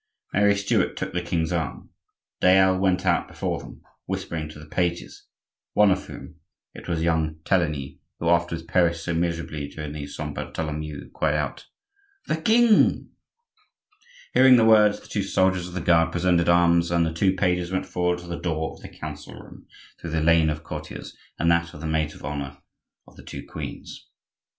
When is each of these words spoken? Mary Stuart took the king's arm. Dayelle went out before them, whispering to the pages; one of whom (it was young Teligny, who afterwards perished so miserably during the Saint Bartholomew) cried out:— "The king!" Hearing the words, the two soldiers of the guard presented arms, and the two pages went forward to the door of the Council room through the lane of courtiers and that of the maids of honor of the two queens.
Mary 0.33 0.55
Stuart 0.55 0.97
took 0.97 1.13
the 1.13 1.21
king's 1.21 1.51
arm. 1.53 1.91
Dayelle 2.41 2.79
went 2.79 3.05
out 3.05 3.27
before 3.27 3.59
them, 3.59 3.83
whispering 4.07 4.49
to 4.49 4.57
the 4.57 4.65
pages; 4.65 5.27
one 5.73 5.91
of 5.91 6.07
whom 6.07 6.37
(it 6.73 6.87
was 6.87 7.03
young 7.03 7.35
Teligny, 7.45 7.99
who 8.17 8.27
afterwards 8.27 8.63
perished 8.65 9.03
so 9.03 9.13
miserably 9.13 9.67
during 9.67 9.91
the 9.91 10.07
Saint 10.07 10.33
Bartholomew) 10.33 11.11
cried 11.11 11.35
out:— 11.35 11.67
"The 12.25 12.37
king!" 12.41 13.11
Hearing 14.33 14.55
the 14.57 14.65
words, 14.65 14.99
the 14.99 15.07
two 15.07 15.21
soldiers 15.21 15.67
of 15.67 15.75
the 15.75 15.81
guard 15.81 16.11
presented 16.11 16.49
arms, 16.49 16.89
and 16.89 17.05
the 17.05 17.13
two 17.13 17.33
pages 17.35 17.71
went 17.71 17.85
forward 17.85 18.17
to 18.21 18.27
the 18.27 18.39
door 18.41 18.71
of 18.73 18.81
the 18.81 18.89
Council 18.89 19.35
room 19.35 19.67
through 20.01 20.09
the 20.09 20.19
lane 20.21 20.49
of 20.49 20.63
courtiers 20.63 21.15
and 21.37 21.51
that 21.51 21.75
of 21.75 21.79
the 21.79 21.85
maids 21.85 22.15
of 22.15 22.25
honor 22.25 22.57
of 23.07 23.17
the 23.17 23.23
two 23.23 23.45
queens. 23.45 24.07